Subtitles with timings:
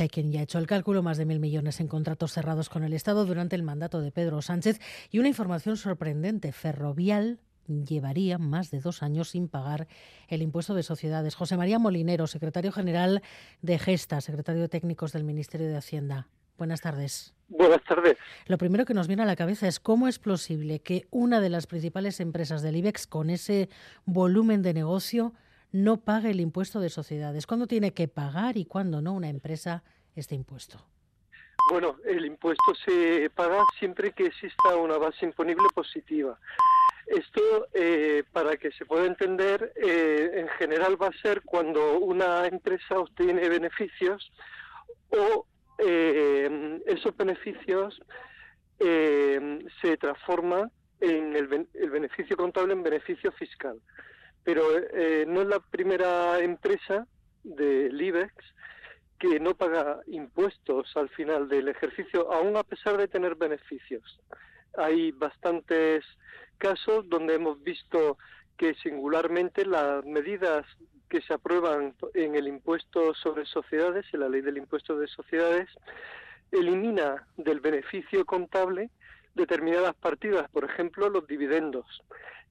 [0.00, 2.82] Hay quien ya ha hecho el cálculo, más de mil millones en contratos cerrados con
[2.84, 8.70] el Estado durante el mandato de Pedro Sánchez y una información sorprendente, Ferrovial llevaría más
[8.70, 9.86] de dos años sin pagar
[10.28, 11.34] el impuesto de sociedades.
[11.34, 13.22] José María Molinero, secretario general
[13.62, 16.28] de Gesta, secretario de técnicos del Ministerio de Hacienda.
[16.58, 17.34] Buenas tardes.
[17.48, 18.16] Buenas tardes.
[18.46, 21.50] Lo primero que nos viene a la cabeza es cómo es posible que una de
[21.50, 23.68] las principales empresas del IBEX, con ese
[24.04, 25.34] volumen de negocio,
[25.74, 27.48] no pague el impuesto de sociedades.
[27.48, 29.82] ¿Cuándo tiene que pagar y cuándo no una empresa
[30.14, 30.78] este impuesto?
[31.68, 36.38] Bueno, el impuesto se paga siempre que exista una base imponible positiva.
[37.08, 42.46] Esto, eh, para que se pueda entender, eh, en general va a ser cuando una
[42.46, 44.30] empresa obtiene beneficios
[45.08, 45.44] o
[45.78, 48.00] eh, esos beneficios
[48.78, 50.70] se transforman
[51.00, 53.80] en el, el, beneficio contable en beneficio fiscal.
[54.44, 54.62] Pero
[55.26, 57.06] no es la primera empresa
[57.42, 58.32] del IBEX
[59.18, 64.20] que no paga impuestos al final del ejercicio, aún a pesar de tener beneficios.
[64.76, 66.04] Hay bastantes
[66.58, 68.18] casos donde hemos visto
[68.56, 70.66] que singularmente las medidas
[71.08, 75.68] que se aprueban en el impuesto sobre sociedades, en la ley del impuesto de sociedades,
[76.50, 78.90] elimina del beneficio contable
[79.34, 81.86] determinadas partidas, por ejemplo, los dividendos.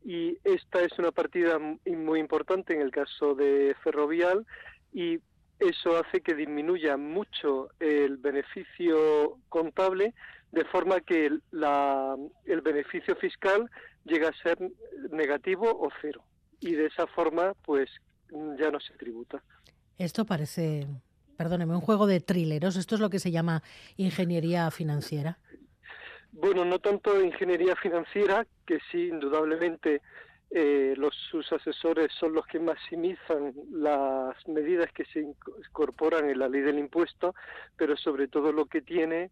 [0.03, 4.45] Y esta es una partida muy importante en el caso de Ferrovial
[4.91, 5.19] y
[5.59, 10.13] eso hace que disminuya mucho el beneficio contable,
[10.51, 13.69] de forma que el beneficio fiscal
[14.03, 14.57] llega a ser
[15.11, 16.23] negativo o cero.
[16.59, 17.89] Y de esa forma, pues
[18.59, 19.41] ya no se tributa.
[19.97, 20.87] Esto parece,
[21.37, 22.75] perdóneme, un juego de trileros.
[22.75, 23.63] ¿Esto es lo que se llama
[23.95, 25.39] ingeniería financiera?
[26.33, 30.01] Bueno, no tanto ingeniería financiera, que sí, indudablemente
[30.49, 36.49] eh, los, sus asesores son los que maximizan las medidas que se incorporan en la
[36.49, 37.33] ley del impuesto,
[37.77, 39.31] pero sobre todo lo que tiene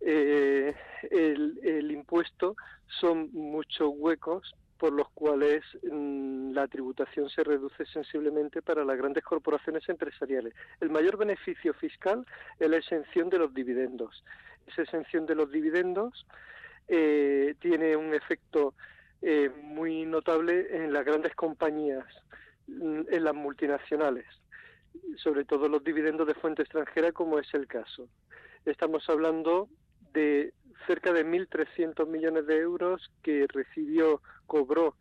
[0.00, 0.74] eh,
[1.10, 2.56] el, impuesto
[3.00, 9.22] son muchos huecos por los cuales mm, la tributación se reduce sensiblemente para las grandes
[9.22, 10.54] corporaciones empresariales.
[10.80, 12.26] El mayor beneficio fiscal
[12.58, 14.24] es la exención de los dividendos.
[14.66, 16.26] Esa exención de los dividendos
[16.88, 18.74] eh, tiene un efecto
[19.20, 22.06] eh, muy notable en las grandes compañías,
[22.66, 24.26] mm, en las multinacionales,
[25.14, 28.08] sobre todo los dividendos de fuente extranjera, como es el caso.
[28.64, 29.68] Estamos hablando
[30.12, 30.52] de
[30.86, 34.96] cerca de 1.300 millones de euros que recibió, cobró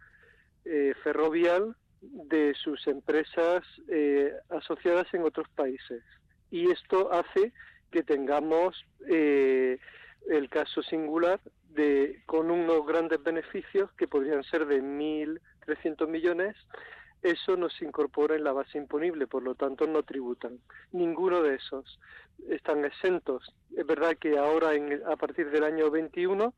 [0.66, 6.04] eh, Ferrovial de sus empresas eh, asociadas en otros países.
[6.50, 7.54] Y esto hace
[7.92, 9.78] que tengamos eh,
[10.30, 16.56] el caso singular de con unos grandes beneficios que podrían ser de 1.300 millones
[17.22, 20.60] eso no se incorpora en la base imponible, por lo tanto no tributan.
[20.92, 22.00] Ninguno de esos
[22.50, 23.54] están exentos.
[23.76, 26.54] Es verdad que ahora, en, a partir del año 21,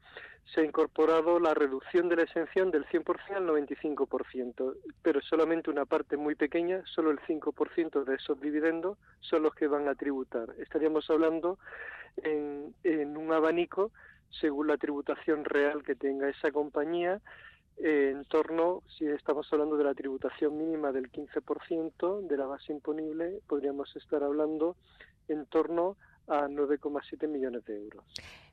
[0.46, 5.86] se ha incorporado la reducción de la exención del 100% al 95%, pero solamente una
[5.86, 10.54] parte muy pequeña, solo el 5% de esos dividendos son los que van a tributar.
[10.60, 11.60] Estaríamos hablando
[12.18, 13.92] en, en un abanico,
[14.30, 17.22] según la tributación real que tenga esa compañía,
[17.78, 23.40] en torno, si estamos hablando de la tributación mínima del 15% de la base imponible,
[23.48, 24.76] podríamos estar hablando
[25.28, 25.98] en torno
[26.28, 28.04] a 9,7 millones de euros.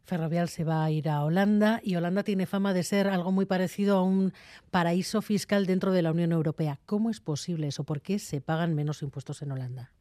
[0.04, 3.46] Ferrovial se va a ir a Holanda y Holanda tiene fama de ser algo muy
[3.46, 4.32] parecido a un
[4.70, 6.80] paraíso fiscal dentro de la Unión Europea.
[6.86, 7.84] ¿Cómo es posible eso?
[7.84, 9.92] ¿Por qué se pagan menos impuestos en Holanda?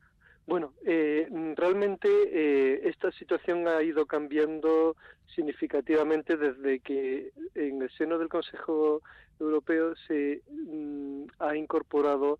[1.31, 4.95] Eh, realmente eh, esta situación ha ido cambiando
[5.35, 9.01] significativamente desde que en el seno del Consejo
[9.39, 12.39] Europeo se mm, ha incorporado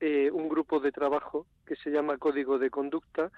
[0.00, 3.30] eh, un grupo de trabajo que se llama Código de Conducta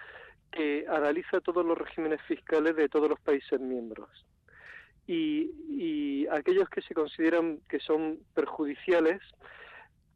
[0.51, 4.09] que analiza todos los regímenes fiscales de todos los países miembros.
[5.07, 9.21] Y, y aquellos que se consideran que son perjudiciales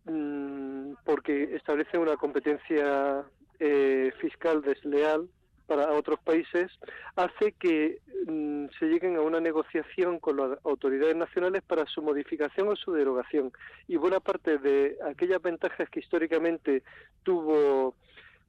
[0.04, 3.24] mm, porque establecen una competencia
[3.60, 5.28] eh, fiscal desleal
[5.66, 6.70] para otros países
[7.16, 12.68] hace que mm, se lleguen a una negociación con las autoridades nacionales para su modificación
[12.68, 13.52] o su derogación.
[13.88, 16.82] Y buena parte de aquellas ventajas que históricamente
[17.22, 17.94] tuvo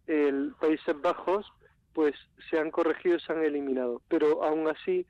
[0.08, 1.46] el Países Bajos,
[1.94, 2.16] pues
[2.50, 4.02] se han corregido, se han eliminado.
[4.10, 5.06] Pero aún así,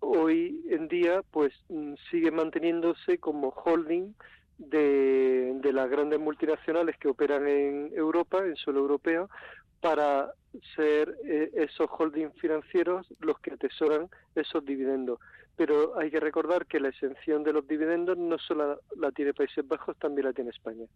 [0.00, 4.14] hoy en día, pues mm, sigue manteniéndose como holding
[4.60, 9.30] de, de las grandes multinacionales que operan en Europa, en suelo europeo,
[9.80, 10.32] para
[10.76, 15.18] ser eh, esos holdings financieros los que atesoran esos dividendos.
[15.56, 19.66] Pero hay que recordar que la exención de los dividendos no solo la, tiene Países
[19.66, 20.86] Bajos, también la tiene España.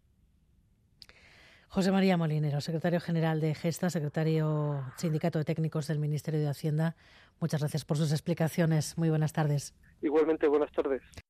[1.67, 6.95] José María Molinero, secretario general de Gesta, secretario Sindicato de Técnicos del Ministerio de Hacienda.
[7.41, 8.97] Muchas gracias por sus explicaciones.
[8.97, 9.73] Muy buenas tardes.
[10.01, 11.01] Igualmente, buenas tardes.